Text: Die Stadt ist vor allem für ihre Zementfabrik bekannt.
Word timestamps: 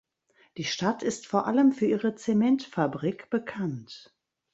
Die 0.57 0.63
Stadt 0.63 1.03
ist 1.03 1.27
vor 1.27 1.45
allem 1.45 1.71
für 1.73 1.85
ihre 1.85 2.15
Zementfabrik 2.15 3.29
bekannt. 3.29 4.15